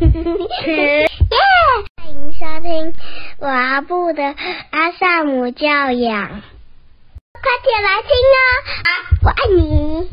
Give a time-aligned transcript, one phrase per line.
[0.00, 1.08] 耶！
[1.96, 2.94] 欢迎收听
[3.40, 4.22] 阿布的
[4.70, 6.28] 阿萨姆教养，
[7.32, 8.44] 快点来听哦！
[9.24, 10.08] 我爱你。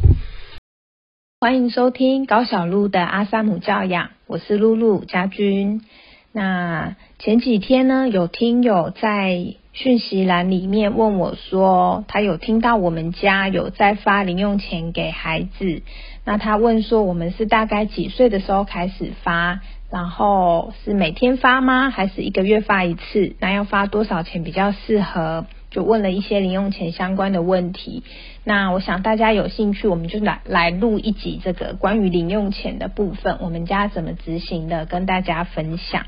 [1.40, 5.84] 欢迎收听高小璐的阿萨姆教养，我是露露家君。
[6.32, 15.84] 那前几天呢，有听友在讯息栏里面问我说，他有听到我们家有在发零用钱给孩子。
[16.26, 19.62] 那他问说，我们是大概几岁的时候开始发？
[19.92, 21.90] 然后是每天发吗？
[21.90, 23.36] 还是一个月发一次？
[23.40, 25.46] 那要发多少钱比较适合？
[25.70, 28.04] 就问了一些零用钱相关的问题。
[28.46, 36.06] 那我想大家有兴趣，我们就来来录一集这个关于零用钱的部分，我们家怎么执行的，跟大家分享。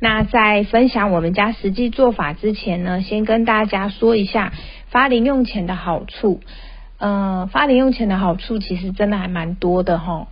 [0.00, 4.52] 那在分享我们家实际做法之前呢，先跟大家说一下
[4.88, 6.40] 发零用钱的好处。
[6.98, 10.26] 嗯，发零用钱的好处其实真的还蛮多的哈，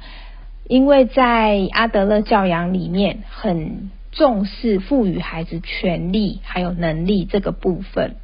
[0.66, 8.16] 因为在阿德勒教养里面很重视赋予孩子权利还有能力这个部分。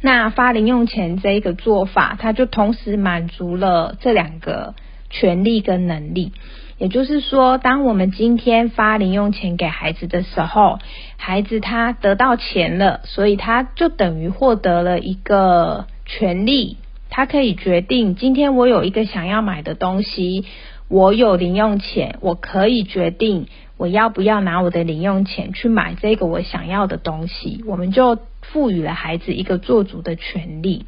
[0.00, 4.74] 那发零用钱这一个做法，它就同时满足了这两个
[5.10, 6.32] 权利跟能力。
[6.78, 10.78] 也就是说，当我们今天发零用钱给孩子的时候，
[11.18, 16.78] 孩子他得到钱了，所以他就等于获得了一个权利，
[17.10, 20.46] 他可以决定今天我有一个想要买的东西，
[20.90, 23.46] 我有零用钱，我可以决定
[23.76, 30.86] 我要不要拿我的零用钱去买这个我想要的东西，我们就赋予了孩子一个做主的权利。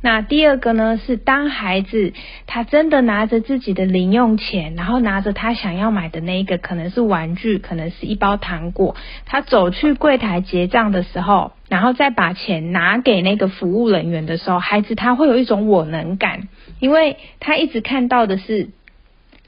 [0.00, 2.14] 那第二个呢，是当孩子
[2.46, 16.48] 他真的拿着自己的零用钱，然后拿着他想要买的那一个，可能是玩具，可能是一包糖果，他走去柜台结账的时候，然后再把钱拿给那个服务人员的时候，孩子他会有一种我能感，
[16.80, 18.70] 因为他一直看到的是。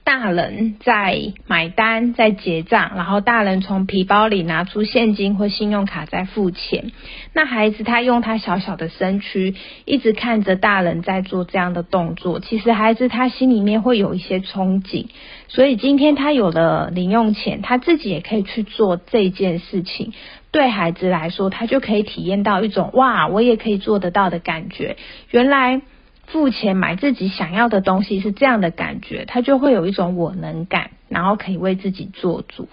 [0.04, 6.92] 大人在买单，在结账，然后大人从皮包里拿出现金或信用卡在付钱。
[7.32, 9.54] 那孩子他用他小小的身躯，
[9.86, 12.38] 一直看着大人在做这样的动作。
[12.38, 15.06] 其实孩子他心里面会有一些憧憬，
[15.48, 20.12] 所以今天他有了零用钱，他自己也可以去做这件事情。
[20.50, 24.98] 对孩子来说，他就可以体验到一种哇，我也可以做得到的感觉。
[25.30, 25.80] 原来。
[26.26, 32.68] 付钱买自己想要的东西是这样的感觉，他就会有一种我能感，然后可以为自己做主。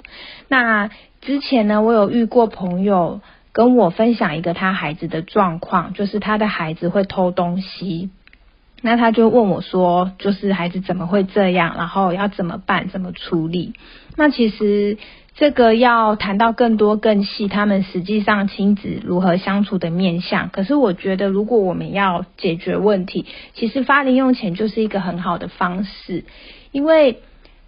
[0.47, 0.89] 那
[1.22, 8.09] 之前呢，我有遇过朋友跟我分享一个他孩子的状况，就是他的孩子会偷东西。
[8.81, 13.73] 那他就问我说，就是孩子怎么会这样，然后要怎么办，怎么处理？
[14.16, 14.97] 那其实。
[15.33, 20.49] 这个要谈到更多更细，他们实际上亲子如何相处的面相。
[20.49, 26.25] 可是我觉得，如果我们要解决问题，其实发零用钱就是一个很好的方式。
[26.71, 27.19] 因为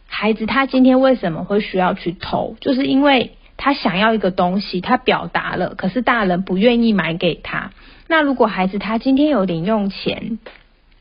[0.07, 7.71] 孩子他今天为什么会需要去偷，就是因为他想要一个东西，他表达了，可是大人不愿意买给他。
[8.07, 10.37] 那如果孩子他今天有零用钱，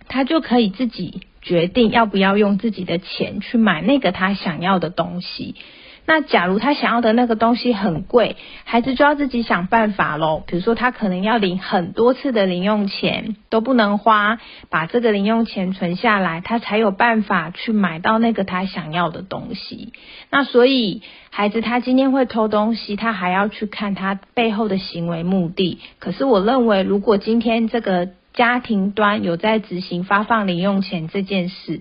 [0.07, 5.57] 他就可以自己决定要不要用自己的钱去买那个他想要的东西。
[6.05, 10.43] 那假如他想要的那个东西很贵，孩子就要自己想办法喽。
[10.47, 19.93] 比如说，他可能要领很多次的零用钱都不能花，把这个零用钱存下来，他才有办法去买到那个他想要的东西。
[20.29, 25.79] 那所以，孩子他今天会偷东西，他还要去看他背后的行为目的。
[26.01, 31.81] 可是我认为，如果今天这个家庭端有在执行发放零用钱这件事，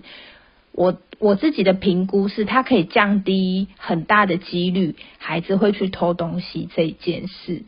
[0.74, 7.62] 我我自己的评估是，它可以降低很大的几率孩子会去偷东西这一件事。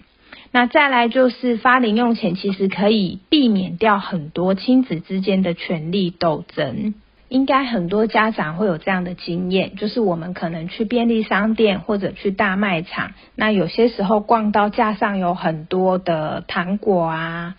[0.50, 6.94] 那再来就是发零用钱，其实可以避免掉很多亲子之间的权力斗争。
[7.28, 17.54] 应该很多家长会有这样的经验，就是我们可能去便利商店或者去大卖场，那有些时候逛到架上有很多的糖果啊。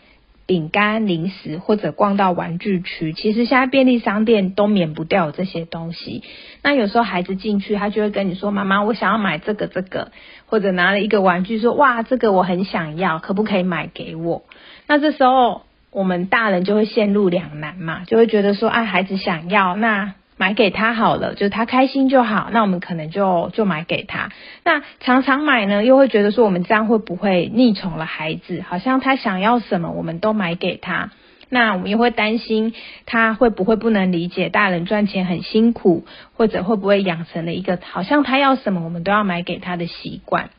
[0.45, 6.23] 饼干、零食，或者逛到玩具区，其实现在便利商店都免不掉这些东西。
[6.61, 10.11] 那有时候孩子进去，他就会跟你说：“妈妈，我想要买这个这个。”
[10.47, 14.43] 或者拿了一个玩具说：“哇，这个我很想要，可不可以买给我？”
[14.87, 22.49] 那这时候我们大人就会陷入两难嘛，就会觉得说：“啊，孩子想要那。”买给他好了，就是他开心就好。
[22.51, 24.31] 那我们可能就就买给他。
[24.63, 28.63] 那常常买呢，又会觉得说我们这样会不会溺宠了孩子？
[28.67, 31.11] 好像他想要什么，我们都买给他。
[31.47, 32.73] 那我们又会担心
[33.05, 40.49] 他会不会不能理解大人赚钱很辛苦，或者会不会养成了一个好像他要什么我们都要买给他的习惯。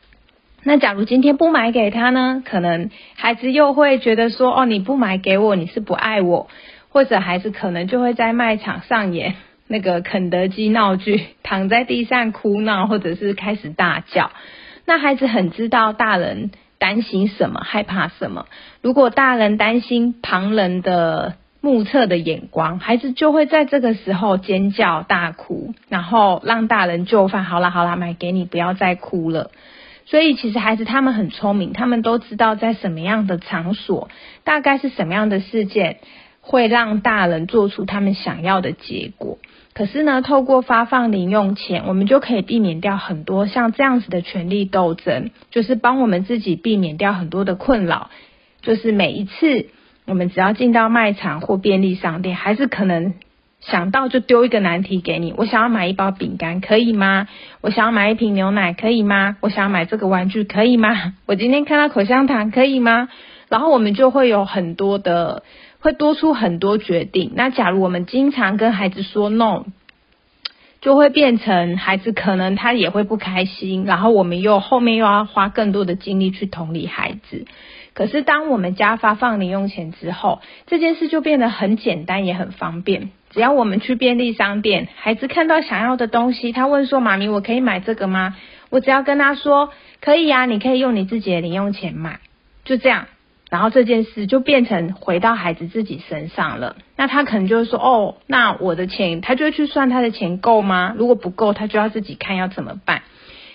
[0.63, 2.41] 那假如今天不买给他呢？
[2.43, 6.47] 可能孩子又会觉得说哦，你不买给我，你是不爱我，
[6.89, 9.35] 或者孩子可能就会在卖场上演。
[9.67, 14.31] 那个肯德基闹剧，躺在地上哭闹，或者是开始大叫。
[14.85, 18.45] 那孩子很知道大人担心什么，害怕什么。
[18.81, 27.43] 如果大人担心旁人的目测的眼光，孩子就会在这个时候尖叫大哭，然后让大人就范。
[27.43, 29.51] 好了好了，买给你，不要再哭了。
[30.05, 34.07] 所以其实孩子他们很聪明，他们都知道在什么样的场所，
[34.45, 35.97] 大概是什么样的事件
[36.47, 39.37] 会让大人做出他们想要的结果。
[39.73, 48.09] 可是呢，透过发放零用钱，我们就可以避免掉很多像这样子的权力斗争，就是帮我们自己避免掉很多的困扰。
[48.61, 49.67] 就是每一次
[50.05, 53.13] 我们只要进到卖场或便利商店，还是可能
[53.59, 57.27] 想到就丢一个难题给你：我想要买一包饼干，可以吗？
[57.61, 59.37] 我想要买一瓶牛奶，可以吗？
[59.41, 61.13] 我想要买这个玩具，可以吗？
[61.27, 63.09] 我今天看到口香糖，可以吗？
[63.47, 65.43] 然后我们就会有很多的。
[65.79, 67.31] 会多出很多决定。
[67.35, 69.65] 那假如我们经常跟孩子说 no，
[70.81, 77.45] 就会变成孩子可能他也会不开心，然后我们又后面又要花更多的精力去同理孩子。
[77.93, 83.09] 可是当我们家发放零用钱之后，这件事就变得很简单也很方便。
[83.31, 88.35] 只要我们去便利商店，孩子看到想要的东西，他问说：“妈咪，我可以买这个吗？”
[88.69, 92.19] 我只要跟他说：“可以呀，你可以用你自己的零用钱买。”
[92.65, 93.07] 就这样。
[93.49, 96.75] 然后这件事就变成回到孩子自己身上了。
[96.95, 100.93] 那他可能就会说：“哦，那我的钱，他就会去算他的钱够吗？
[100.97, 103.03] 如果不够，他就要自己看要怎么办。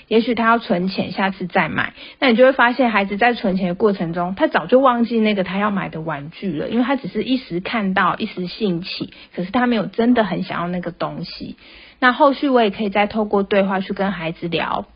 [0.08, 1.94] 也许他要存钱，下次再买。
[2.18, 11.56] 那你就会发现，孩子在存钱的过程中，他早就忘记那个他要买的玩具了，因为他只是一时看到，一时兴起，可是他没有真的很想要那个东西。
[11.98, 14.86] 那后续我也可以再透过对话去跟孩子聊。”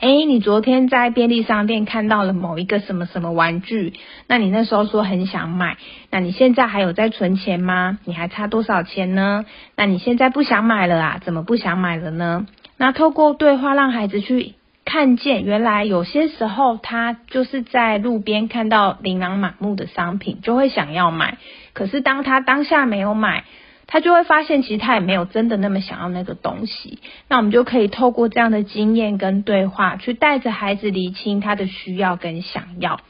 [0.00, 3.94] 哎，你昨天在便利商店看到了某一个什么什么玩具？
[4.28, 5.76] 那你那时候说很想买，
[6.12, 7.98] 那你现在还有在存钱吗？
[8.04, 9.44] 你还差多少钱呢？
[9.74, 11.20] 那你现在不想买了啊？
[11.24, 12.46] 怎么不想买了呢？
[12.76, 14.54] 那透过对话让孩子去
[14.84, 21.38] 看见，原来有些时候他就是在路边看到琳琅满目的商品，就会想要买，
[21.72, 23.42] 可是当他当下没有买。
[23.90, 26.98] 他就会发现，其实他也没有真的那么想要那个东西。
[27.26, 33.00] 那我们就可以透过这样的经验跟对话，去带着孩子理清他的需要跟想要。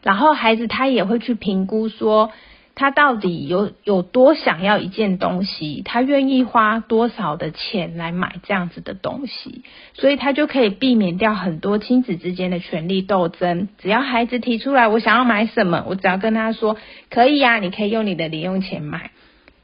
[0.00, 2.30] 然后孩子他也会去评估说，
[2.76, 9.64] 他到底有有多想要一件东西，他愿意花多少的钱来买这样子的东西。
[9.94, 13.66] 所以他就可以避免掉很多亲子之间的权力斗争。
[13.78, 16.76] 只要孩子提出来我想要买什么，我只要跟他说
[17.10, 19.10] 可以呀，你可以用你的零用钱买。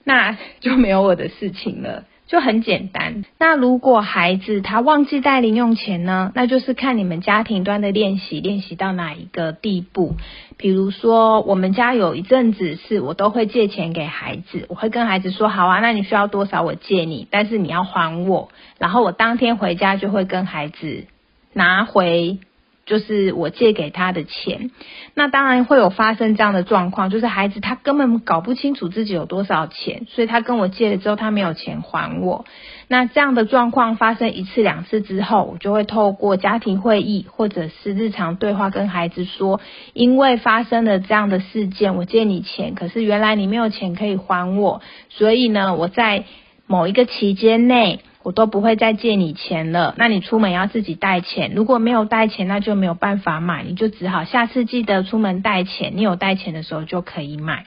[0.05, 3.25] 那就没有我的事情了，就很简单。
[3.39, 6.31] 那如果孩子他忘记带零用钱呢？
[6.35, 10.17] 那就是看你们家庭端的练习，练习到哪一个地步。
[10.56, 21.07] 比如说，我们家有一阵子是我都会借钱给孩子，我会跟孩子说：“好啊，那你需要多少我借你，但是你要还我。”然后我当天回家就会跟孩子
[21.53, 22.39] 拿回。
[22.87, 24.71] 就是我借给他的钱，
[25.15, 32.45] 那当然会有发生这样的状况，就是孩子他根本搞不清楚自己有多少钱，所以他跟我借了之后，他没有钱还我。
[32.89, 39.61] 那这样的状况发生一次两次之后，我就会透过家庭会议或者是日常对话跟孩子说，
[39.95, 46.25] 因为发生了这样的事件，我借你钱，可是原来你没有钱可以还我，所以呢，我在
[46.67, 48.01] 某一个期间内。
[48.25, 51.53] 我都不会再借你钱了，那你出门要自己带钱。
[51.55, 55.93] 如果没有带钱，那就没有办法买，你就只好下次记得出门带钱。
[55.95, 57.66] 你有带钱的时候就可以买。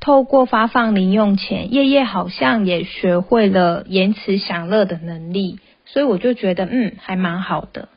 [0.00, 7.88] 透过发放零用钱，叶叶好像也学会了延迟享乐的能力，所以我就觉得嗯，还蛮好的。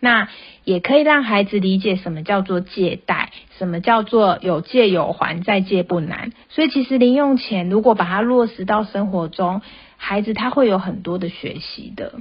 [0.00, 0.28] 那
[0.64, 6.32] 也可以让孩子理解什么叫做借贷，什么叫做有借有还，再借不难。
[6.48, 9.60] 所以其实零用钱如果把它落实到生活中，
[10.06, 12.20] 孩子他会有很多的学习的。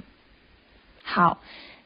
[1.04, 1.40] 好，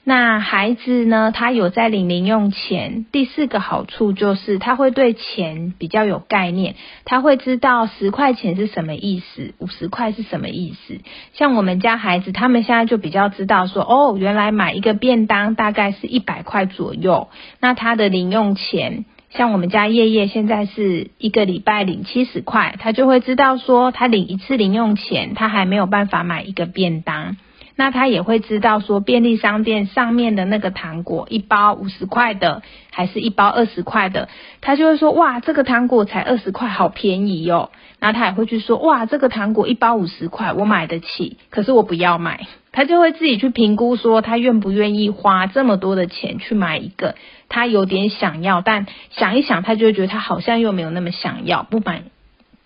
[0.04, 1.32] 那孩子呢？
[1.32, 3.08] 他有在领零用钱。
[3.12, 11.00] 第四个好处就是他会对钱比较有概念，他会知道十块钱是什么意思，五十块是什么意思。
[11.34, 17.27] 像我们家孩子，他们现在就比较知道说，哦，原来买一个便当大概是一百块左右。
[17.60, 19.06] 那他的零用钱。
[19.29, 27.36] 像我们家叶叶现在是一个礼拜领七十块，他就会知道说他领一次零用钱，他还没有办法买一个便当。
[27.79, 34.29] 那他也会知道说便利商店上面的那个糖果一包五十块的，还是一包二十块的，
[34.62, 37.69] 他就会说哇，这个糖果才二十块，好便宜哟。
[38.00, 42.48] 然后他也会去说哇，这个糖果一包五十块，我买得起，可是我不要买。
[42.77, 47.15] 他就会自己去评估说他愿不愿意花这么多的钱去买一个。
[47.50, 52.03] 他有点想要，但想一想，他就会觉得他好像又没有那么想要，不买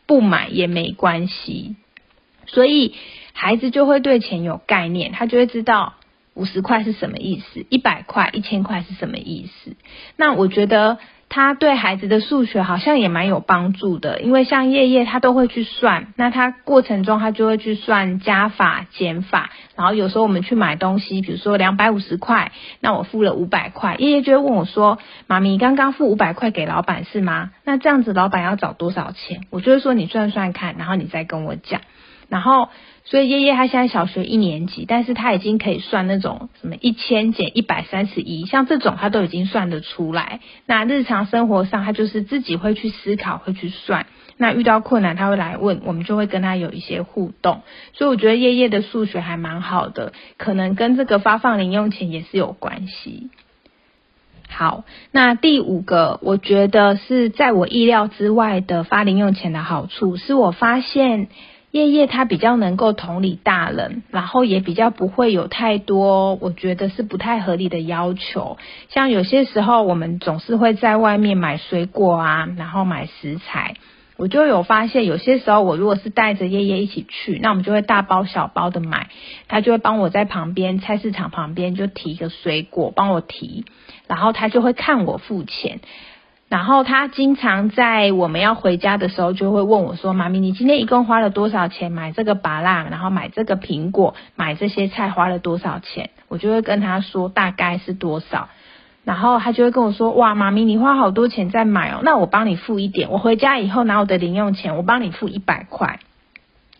[0.08, 1.78] 不买也没关系。
[2.46, 2.94] 所以
[3.32, 5.94] 孩子就会对钱有概念，他就会知道
[6.34, 9.78] 五十块是什么意思，一百块、一千块是什么意思。
[10.18, 10.98] 那我觉得。
[11.34, 27.52] 他对孩子的数学好像也蛮有帮助的，因为像叶叶他都会去算，那他过程中他就会去算加法、减法，然后有时候我们去买东西，比如说两百五十块，那我付了五百块，叶叶就会问我说：“妈咪，刚刚付五百块给老板是吗？
[27.64, 31.80] 那这样子老板要找多少钱？”我就会说：“你算算看，然后你再跟我讲。”
[32.32, 32.70] 然后。
[33.04, 40.40] 所以叶叶他现在小学一年级，但是他已经可以算那种什么一千减一百三十一，像这种他都已经算得出来。
[40.68, 44.06] 那日常生活上他就是自己会去思考，会去算。
[44.38, 47.64] 那遇到困难他会来问，我们就会跟他有一些互动。
[47.94, 53.32] 所以我觉得叶叶的数学还蛮好的，可能跟这个发放零用钱也是有关系。
[54.48, 61.30] 好，那第五个我觉得是在我意料之外的发零用钱的好处，是我发现。
[61.72, 68.58] 叶叶他比较能够同理大人，然后也比较不会有太多我觉得是不太合理的要求。
[68.90, 73.76] 像有些时候我们总是会在外面买水果啊，然后买食材，
[74.18, 79.08] 我就有发现有些时候我如果是带着叶叶一起去，那我们就会大包小包的买，
[79.48, 83.64] 他就会帮我在旁边菜市场旁边就提一个水果帮我提，
[84.08, 85.80] 然后他就会看我付钱。
[86.52, 98.50] 然后他经常在我们要回家的时候，就会问我说：“妈咪，你今天一共花了多少钱买这个芭辣，然后买这个苹果，买这些菜花了多少钱？”我就会跟他说大概是多少，
[99.06, 106.02] 然后他就会跟我说：“哇，妈咪，你花好多钱在买哦，那我帮你付一点，我回家以后拿我的零用钱，我帮你付一百块。”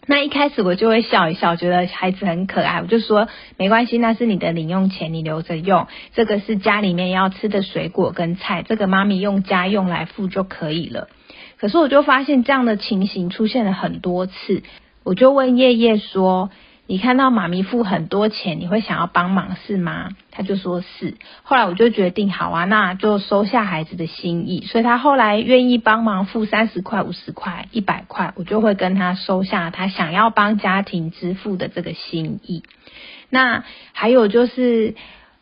[0.08, 3.28] 那一开始我就会笑一笑，觉得孩子很可爱，我就说
[3.58, 5.88] 没关系，那是你的零用钱，你留着用。
[6.14, 11.08] 这个是家里面要吃的水果跟菜，这个妈咪用家用来付就可以了。
[11.58, 14.64] 可是我就发现这样的情形出现了很多次，
[15.04, 16.50] 我就问叶叶说。
[16.92, 20.10] 你看到妈咪付很多钱，你会想要帮忙是吗？
[20.30, 21.16] 他就说是。
[21.42, 24.66] 后来我就决定，好啊，那就收下孩子的心意。
[24.66, 32.64] 所以他后来愿意帮忙付三十块、五十块、一百块，我就会跟他收下他想要帮家庭支付的这个心意。
[33.30, 34.96] 那还有就是。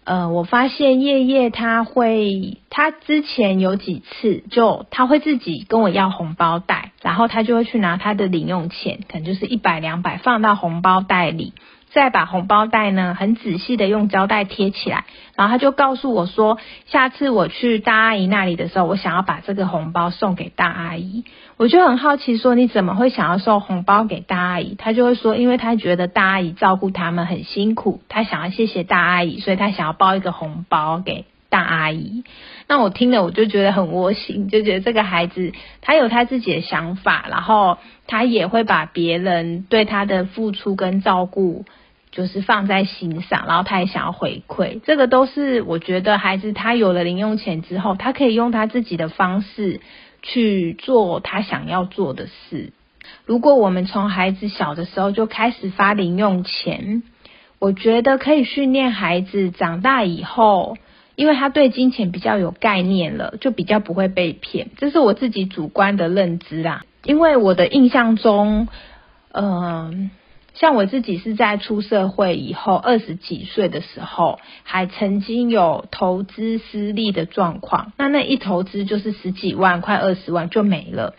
[0.10, 11.54] 呃，我发现夜夜他会，他之前有几次就他会自己跟我要红包袋，然后他就会去拿他的零用钱，可能就是一百两百放到红包袋里。
[11.92, 15.06] 再把红包袋呢，很仔细的用胶带贴起来，
[15.36, 21.26] 然后他就告诉我说，下次我去大阿姨那里的时候，我想要把这个红包送给大阿姨。
[21.58, 24.76] 我就很好奇，说你怎么会想要送红包给大阿姨？
[24.76, 32.24] 他就会说，因为他觉得大阿姨照顾他们很辛苦，他想要谢谢大阿姨，所以他想要包一个红包给大阿姨。
[32.68, 35.52] 那我听了我就觉得很窝心，就觉得这个孩子
[35.82, 37.78] 他有他自己的想法，然后
[38.08, 41.66] 他也会把别人对他的付出跟照顾。
[42.12, 49.80] 就是放在心上，然后他也想要回馈，这个都是我觉得孩子他有了零用钱之后，他可以用他自己的方式
[50.24, 52.74] 去做他想要做的事。
[53.28, 57.04] 如果我们从孩子小的时候就开始发零用钱，
[57.60, 60.78] 我觉得可以训练孩子长大以后，
[61.20, 64.70] 因为他对金钱比较有概念了，就比较不会被骗。
[64.78, 68.70] 这是我自己主观的认知啦，因为我的印象中，
[69.34, 70.12] 嗯。
[70.54, 77.94] 像我自己是在出社会以后二十几岁的时候，还曾经有投资失利的状况。
[77.98, 81.16] 那那一投资就是十几万，快二十万就没了。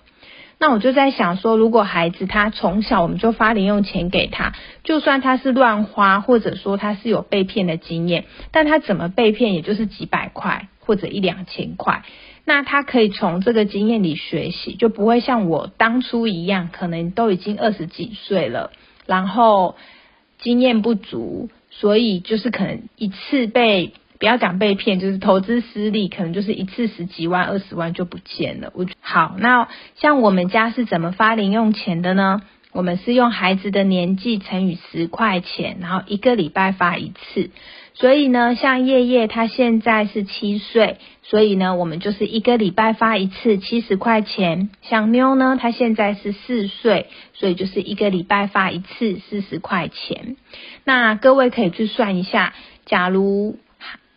[0.63, 4.53] 那我就在想说，如果孩子他从小我们就发零用钱给他，
[4.85, 12.05] 就算他是乱花，或者说他是有被骗的经验，但他怎么被骗，也就是几百块或者一两千块。
[12.45, 18.71] 那他可以从这个经验里学习，就不会像我当初一样，可能都已经二十几岁了。
[19.07, 19.77] 然后
[20.39, 28.71] 经验不足，所以就是可能一次被不要讲被骗，就是投资失利，可能就是一次十几万、二十万就不见了。
[28.75, 32.43] 我好，那像我们家是怎么发零用钱的呢？
[32.73, 37.51] 我们是用孩子的年纪乘以十块钱，然后一个礼拜发一次。
[37.95, 44.71] 所以呢，像叶叶他现在是七岁，所以呢，我们就是一个礼拜发一次七十块钱。
[44.83, 50.37] 像妞呢，她现在是四岁，所以就是一个礼拜发一次四十块钱。
[50.85, 52.55] 那各位可以去算一下，
[52.87, 53.59] 假如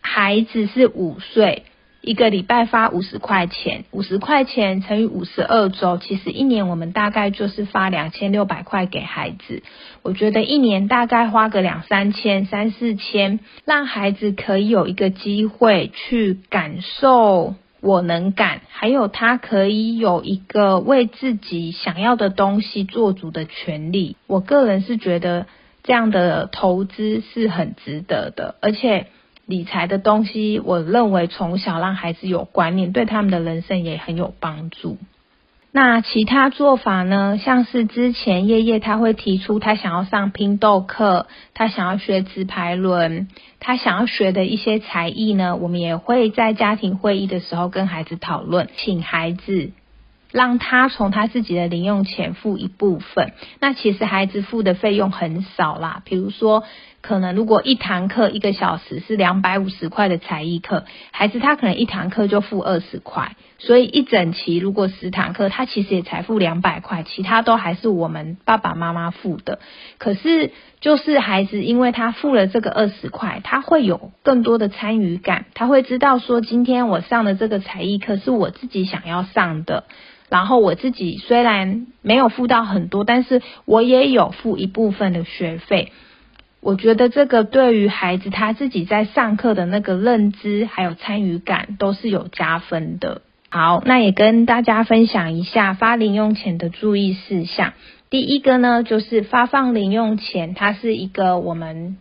[0.03, 1.63] 孩子是五岁。
[2.05, 9.63] 一个礼拜发五十块钱，五十块钱乘以五十二周，其实一年我们大概就是发两千六百块给孩子。
[10.01, 24.17] 我觉得一年大概花个两三千、三四千，让孩子可以有一个机会去感受我能感，还有他可以有一个为自己想要的东西做主的权利。
[24.27, 25.48] 我个人是觉得
[25.83, 29.07] 这样的投资是很值得的，而且
[29.45, 34.97] 理财的东西，我认为从小让孩子有观念，对他们的人生也很有帮助。
[35.75, 37.39] 那其他做法呢？
[37.39, 43.27] 像是之前叶叶他会提出他想要上拼豆课，他想要学直排轮，
[43.59, 49.71] 他想要学的一些才艺呢，我们也会在家庭会议的时候跟孩子讨论，请孩子。
[50.34, 56.02] 让他从他自己的零用钱付一部分，那其实孩子付的费用很少啦。
[56.06, 56.63] 比如说，
[57.02, 69.60] 可能如果一堂课一个小时是两百五十块的才艺课，孩子他可能一堂课就付二十块，所以一整期如果十堂课，他其实也才付两百块，其他都还是我们爸爸妈妈付的。
[70.00, 79.84] 可是就是孩子，因为他付了这个二十块，他会有更多的参与感，他会知道说，今天我上的这个才艺课是我自己想要上的。
[80.30, 85.92] 然后我自己虽然没有付到很多，但是我也有付一部分的学费。
[86.60, 93.22] 我觉得这个对于孩子他自己在上课的那个认知还有参与感都是有加分的。
[93.50, 97.74] 好，那也跟大家分享一下发零用钱的注意事项。
[98.10, 101.98] 第一个呢，就是发放零用钱，它是一个我们。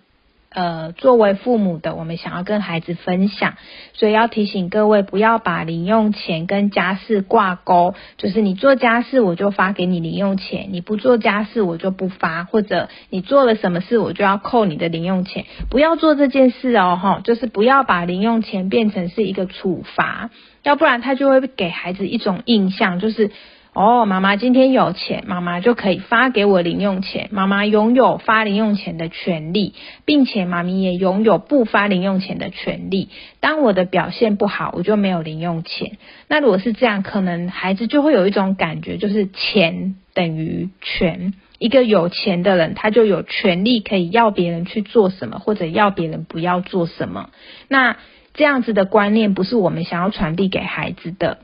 [0.54, 3.54] 呃，作为父母的，我们想要跟孩子分享，
[3.94, 7.94] 所以要提醒各位，不要把零用钱跟家事挂钩。
[8.18, 12.44] 就是你做家事，我就发给你零用钱；你不做家事，我就不发。
[12.44, 15.46] 或者你做了什么事，我就要扣你的零用钱。
[15.70, 20.30] 不要做这件事哦，哈，就是不要把零用钱变成是一个处罚，
[20.62, 23.30] 要不然他就会给孩子一种印象，就是。
[23.74, 27.28] 哦，妈妈今天有钱，妈妈就可以发给我零用钱。
[27.30, 29.72] 妈妈拥有发零用钱的权利，
[30.04, 33.08] 并且妈咪也拥有不发零用钱的权利。
[33.40, 35.96] 当我的表现不好，我就没有零用钱。
[36.28, 41.32] 那如果是这样，可能孩子就会有一种感觉，就是钱等于权。
[41.58, 47.30] 一个有钱的人，他就有权利可以要别人去做什么，或者要别人不要做什么。
[47.68, 47.96] 那
[48.34, 51.38] 这样子的观念，不是我们想要传递给孩子的。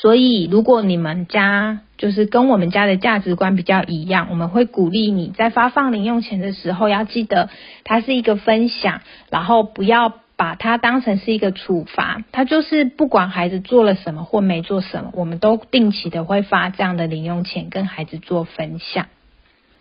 [0.00, 7.48] 所以，如果你们家就是跟我们家的价值观比较一样，我们会鼓励你在发放零用钱的时候，要记得
[7.82, 12.22] 它是一个分享，然后不要把它当成是一个处罚。
[12.30, 19.06] 它就是不管孩子做了什么或没做什么，我们都定期的会发这样的零用钱跟孩子做分享。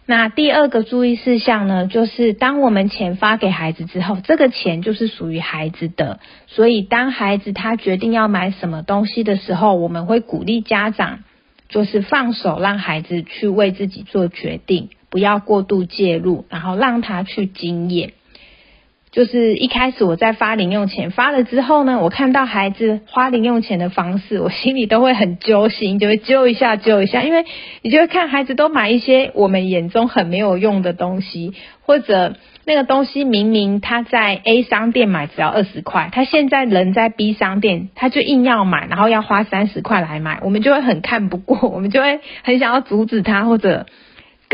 [0.07, 6.19] 那第二个注意事项呢，就是当我们钱发给孩子之后，这个钱就是属于孩子的。
[6.45, 11.23] 所以当孩子他决定要买什么东西的时候，我们会鼓励家长，
[11.69, 18.13] 就是放手让孩子去为自己做决定，不要过度介入，然后让他去经验。
[19.15, 27.45] 就是一开始我在发零用钱，发了之后呢，我看到孩子花零用钱的方式，我心里都会很揪心，就会揪一下揪一下，因为
[27.81, 31.53] 你就会看孩子都买一些我们眼中很没有用的东西，
[31.85, 43.85] 或者那个东西明明他在 A 商店买只要二十块，他现在人在 B 商店，他就硬要买，然后要花三十块来买，我们就会很看不过，我们就会很想要阻止他，或者。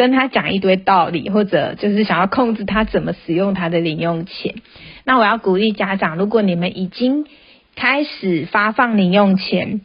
[0.01, 4.55] 跟他讲一堆道理，或者就是想要控制他怎么使用他的零用钱。
[5.03, 7.27] 那我要鼓励家长，如果你们已经
[7.75, 9.81] 开始发放零用钱，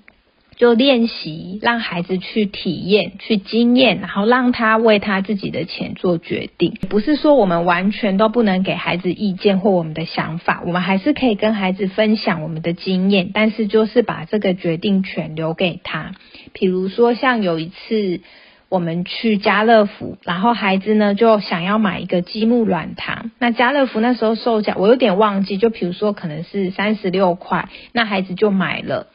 [0.57, 6.79] 就练习让孩子去体验、去经验，然后让他为他自己的钱做决定。
[6.89, 16.13] 不是说我们完全都不能给孩子意见或我们的想法，我们还是可以跟孩子分享我们的经验，但是就是把这个决定权留给他。
[16.55, 18.23] 比如说，像有一次。
[18.69, 23.31] 我们去家乐福，然后孩子呢就想要买一个积木软糖。
[23.39, 29.07] 那家乐福那时候售价我有点忘记，就比如说可能是三十六块，那孩子就买了。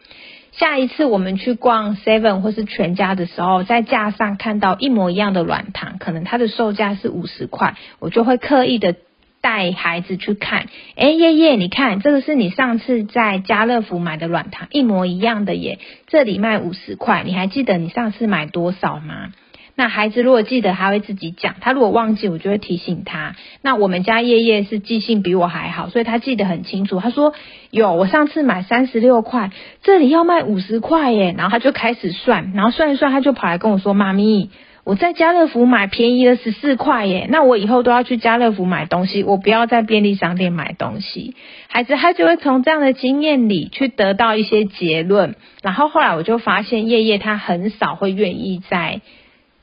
[0.54, 8.96] 下一次我们去逛 Seven 或是全家的时候，在架上看到一模一样的软糖，可能它的售价是五十块，我就会刻意的。
[9.42, 19.32] 带孩子去看，哎，爷爷，你看这个是你上次在家乐福买的软糖，一模一样的耶，这里卖五十块，你还记得你上次买多少吗？
[19.74, 23.36] 那孩子如果记得，他会自己讲；他如果忘记，我就会提醒他。
[23.64, 27.00] 那我们家叶叶是记性比我还好，所以他记得很清楚。
[27.00, 27.34] 他说
[27.72, 29.50] 有，我上次买三十六块，
[29.82, 34.52] 这里要卖五十块耶，然后他就开始算，然后算一算，他就跑来跟我说：“妈咪。”
[34.84, 41.36] 我在家乐福买便宜了十四块耶，那我以后都要去家乐福买东西，我不要在便利商店买东西。
[41.68, 49.02] 孩子他就会从这样的经验里去得到一些结论，然后后来我就发现叶叶他很少会愿意在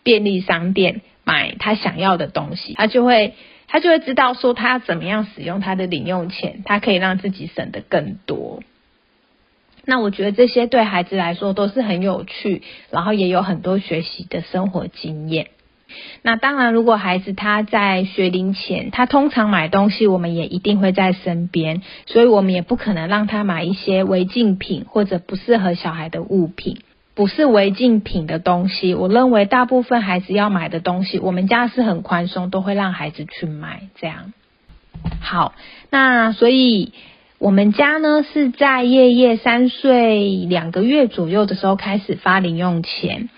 [0.05, 3.35] 便利商店买他想要的东西，他就会
[3.67, 8.63] 他就会知道说他要怎么样使用他的零用钱，他可以让自己省得更多。
[9.91, 15.47] 那我觉得这些对孩子来说都是很有趣，然后也有很多学习的生活经验。
[16.21, 26.81] 那当然，如果孩子他在学龄前，他通常买东西，我们也一定会在身边，所以我们也不可能让他买一些违禁品或者不适合小孩的物品。
[27.15, 33.89] 不是违禁品的东西，我认为大部分孩子要买的东西，我们家是很宽松，都会让孩子去买。
[33.99, 34.35] 这样
[35.23, 35.55] 好，
[35.89, 36.93] 那所以
[37.39, 43.29] 我们家呢是在叶叶三岁两个月左右的时候开始发零用钱。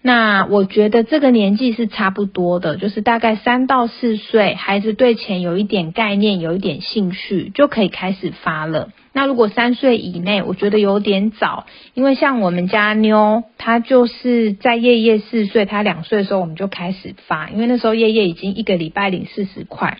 [0.00, 8.90] 那我觉得这个年纪是差不多的，就是大概三到四岁，孩子对钱有一点概念，有一点兴趣，就可以开始发了。
[9.12, 19.98] 那如果三岁以内，我觉得有点早，因为像我们家妞，她就是在叶叶四岁，她两岁的时候我们就开始发，因为那时候叶叶已经一个礼拜领四十块。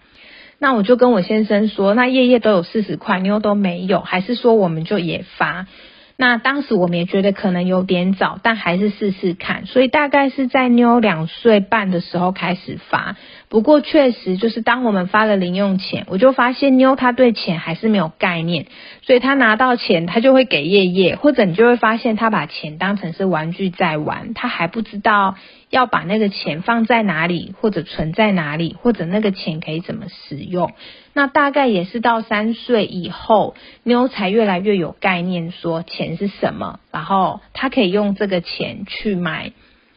[0.58, 5.66] 那我就跟我先生说，那夜夜都有四十块，妞都没有，还是说我们就也发？
[6.18, 9.66] 那当时我们也觉得可能有点早，但还是试试看。
[9.66, 13.16] 所以大概是在妞两岁半的时候开始发。
[13.50, 18.64] 不过确实就是当我们发了零用钱，我就发现妞她对钱还是没有概念，
[19.02, 25.34] 所以她拿到钱她就会给夜夜，或者你就会发现她把钱当成是玩具在玩，她还不知道。
[25.70, 30.72] 要把那个钱放在哪里，或者存在哪里，或者那个钱可以怎么使用？
[31.12, 39.52] 那大概也是到三岁以后，妞才越来越有概念，说钱是什么，然后他可以用这个钱去买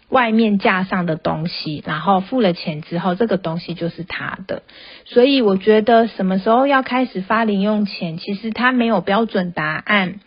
[0.10, 4.64] 外面架上的东西，然后付了钱之后，这个东西就是他的。
[5.06, 10.20] 所以我觉得什么时候要开始发零用钱，其实它没有标准答案。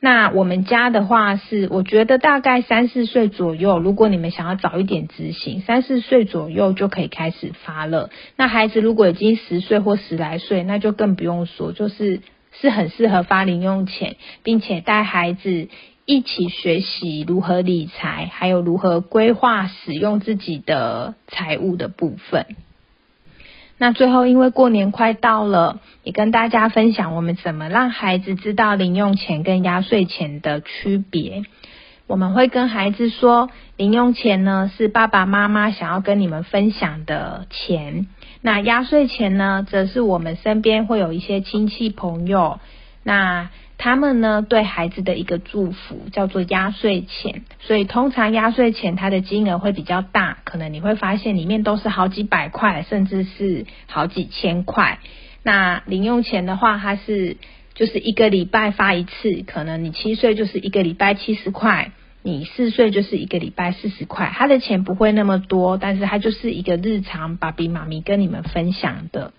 [0.00, 8.10] 那我们家的话是，我觉得大概三四岁左右，如果你们想要早一点执行，三四岁左右就可以开始发了。
[8.36, 12.20] 那孩子如果已经十岁或十来岁，那就更不用说，就是
[12.52, 15.68] 是很适合发零用钱，并且带孩子
[16.06, 22.46] 一起学习如何理财，还有如何规划使用自己的财务的部分。
[23.78, 31.44] 那最后，因为过年快到了，也跟大家分享我们怎么让孩子知道零用钱跟压岁钱的区别。
[32.06, 38.06] 我们会跟孩子说，零用钱呢是爸爸妈妈想要跟你们分享的钱，
[38.42, 42.58] 那压岁钱呢，则是我们身边会有一些亲戚朋友，
[43.02, 43.50] 那。
[43.78, 54.98] 他们呢对孩子的一个祝福叫做压岁钱，所以通常压岁钱它的金额会比较大，可能你会发现里面都是好几百块，甚至是好几千块。
[55.44, 57.36] 那零用钱的话，它是
[57.74, 61.92] 就是一个礼拜发一次，可能你七岁就是一个礼拜七十块，
[62.24, 64.32] 你四岁就是一个礼拜四十块。
[64.34, 69.32] 他的钱不会那么多，但是它就是一个日常爸比妈咪跟你们分享的。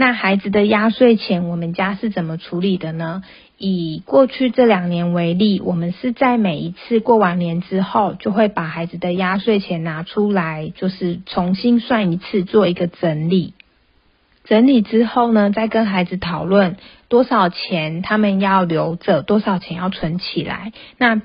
[0.00, 3.24] 那孩子的压岁钱，我们家是怎么处理的呢？
[3.58, 13.54] 以过去这两年为例，我们是在每一次过完年之后，就会把孩子的压岁钱拿出来，就是重新算一次，做一个整理。
[14.44, 16.76] 整理之后呢，再跟孩子讨论
[17.08, 20.72] 多少钱他们要留着，多少钱要存起来。
[20.96, 21.20] 那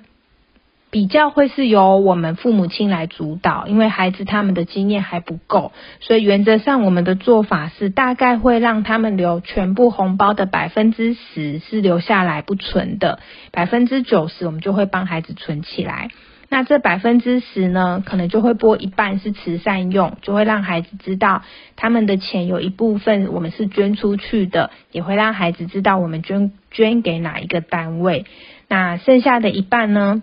[0.94, 13.18] 比较会是由我们父母亲来主导，因为孩子他们的经验还不够，所以原则上我们的做法是大概会让他们留全部红包的百分之十是留下来不存的，
[13.52, 16.10] 百分之九十我们就会帮孩子存起来。
[16.48, 21.42] 那这百分之十呢，可能就会拨一半是慈善用，就会让孩子知道
[21.76, 28.28] 他们的钱有一部分我们是捐出去的，也会让孩子知道我们捐捐给哪一个单位。
[28.68, 30.22] 那剩下的一半呢？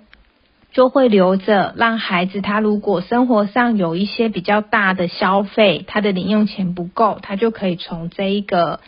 [0.73, 8.81] 就会留着，让孩子他如果生活上有一些比较大的消费，他的零用钱不够，他就可以从这一个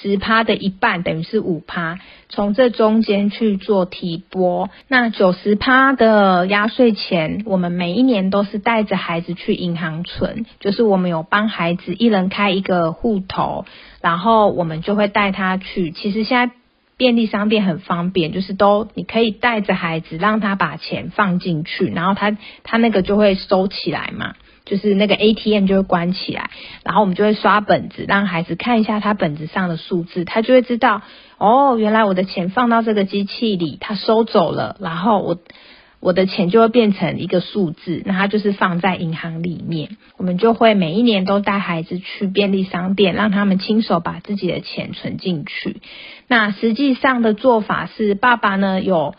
[0.00, 4.70] 十趴的一半，等于是五趴，从这中间去做提拨。
[4.88, 13.66] 那九十趴的压岁钱，我们每一年都是带着孩子去银行存，就是我们有帮孩子一人开一个户头，
[14.00, 15.90] 然后我们就会带他去。
[15.90, 16.54] 其实现在。
[16.96, 26.50] 便利商店很方便，就是都你可以带着孩子，让他把钱放进去，然后他他那个就会收起来嘛，就是那个 ATM 就会关起来，
[26.84, 31.02] 然后我们就会刷本子，让孩子看一下他本子上的数字，他就会知道
[31.38, 35.38] 哦，原来我的钱放到这个机器里，他收走了，然后我。
[36.06, 39.96] 我的钱就会变成一个数字，那它就是放在银行里面。
[40.16, 45.82] 我们就会每一年都带孩子去便利商店，让他们亲手把自己的钱存进去。
[46.28, 49.16] 那实际上的做法是，爸爸呢有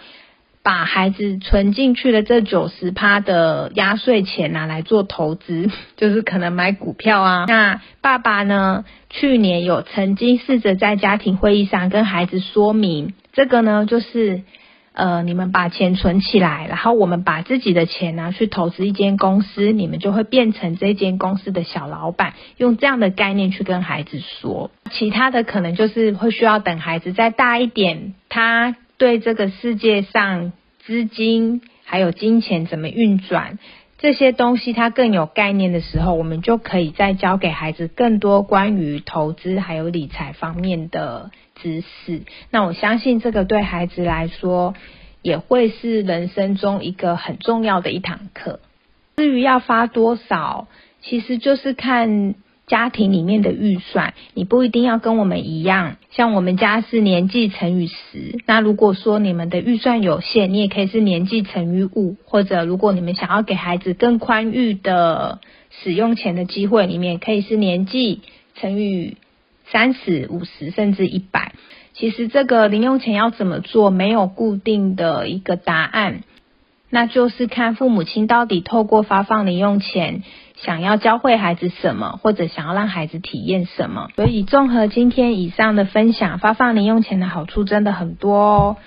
[0.64, 7.44] 把孩子存进去的这九十趴的压岁钱拿来做投资， 就是可能买股票啊。
[7.50, 14.44] 那爸爸呢去年有曾经试着在家庭会议上跟孩子说明，这个呢就是。
[14.98, 22.34] 呃，你们把钱存起来，然后我们把自己的钱拿去投资一间公司，你们就会变成这间公司的小老板。
[22.58, 33.60] 用这样的概念去跟孩子说，其他的可能就是会需要等孩子再大一点，他对这个世界上资金还有金钱怎么运转
[33.98, 41.32] 这些东西他更有概念的时候，我们就可以再教给孩子更多关于投资还有理财方面的。
[41.60, 44.76] 知识，那我相信这个对孩子来说
[45.24, 48.60] 也会是人生中一个很重要的一堂课。
[49.16, 50.68] 至于要发多少，
[51.02, 52.36] 其实就是看
[52.68, 55.96] 家庭里面的预算，你不一定要跟我们一样。
[56.12, 65.40] 像我们家是年纪乘以十，那如果说你们的预算有限，你也可以是年纪乘以五，或者如果你们想要给孩子更宽裕的
[65.72, 68.22] 使用钱的机会，你们也可以是年纪
[68.56, 69.18] 乘以。
[69.70, 71.52] 三十五十甚至一百，
[71.92, 76.24] 其实这个零用钱要怎么做，没有固定的一个答案，
[76.90, 80.24] 那就是看父母亲到底透过发放零用钱，
[80.58, 84.10] 想要教会孩子什么，或者想要让孩子体验什么。
[84.16, 88.78] 所以综合今天以上的分享，发放零用钱的好处真的很多哦，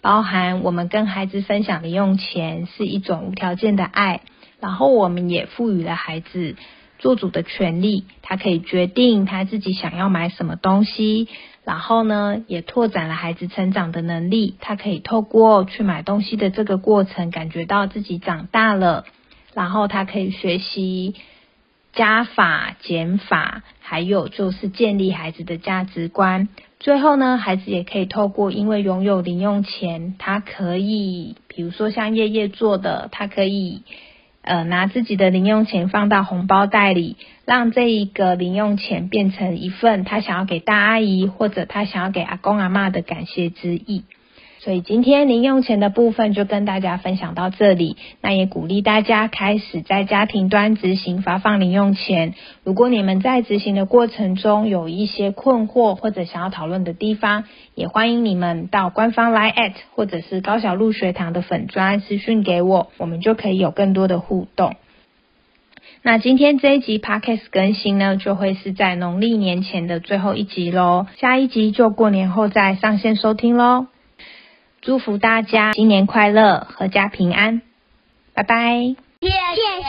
[0.00, 4.22] 包含我们跟孩子分享零用钱是一种无条件的爱，
[4.60, 6.56] 然后我们也赋予了孩子。
[6.98, 11.28] 做主的权利，他可以决定他自己想要买什么东西，
[11.64, 14.56] 然后呢，也拓展了孩子成长的能力。
[14.60, 19.06] 他可以透过去买东西的这个过程，感觉到自己长大了，
[19.54, 21.14] 然后他可以学习
[21.92, 26.48] 加法、减法，还有就是建立孩子的价值观。
[26.78, 33.82] 最后呢，孩子也可以透过因为拥有零用钱，他可以，比如说像叶叶做的，他可以。
[34.42, 44.04] 呃，拿自己的零用钱放到红包袋里，让这一个零用钱变成一份他想要给大阿姨或者他想要给阿公阿妈的感谢之意。
[44.62, 52.34] 所以今天零用钱的部分就跟大家分享到这里，那也鼓励大家开始在家庭端执行发放零用钱。
[52.62, 57.44] 如果你们在执行的过程中有一些困惑或者想要讨论的地方，
[57.74, 64.74] 也欢迎你们到官方来 at 或者是高小路学堂的粉专私讯给我，我们就可以有更多的互动。
[66.02, 73.86] 那今天这一集 podcast 更新呢，就会是在农历年前的最后一集喽，下一集就过年后再上线收听喽。
[74.82, 77.60] 祝福大家新年快乐，阖家平安，
[78.34, 78.96] 拜拜。
[79.20, 79.28] 谢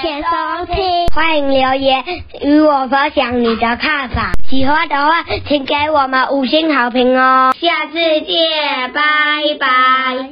[0.01, 2.04] 谢收听，欢迎留言
[2.41, 4.34] 与我分享你的看法。
[4.49, 7.54] 喜欢的话，请给我们五星好评哦。
[7.58, 9.01] 下次见，拜
[9.58, 10.32] 拜。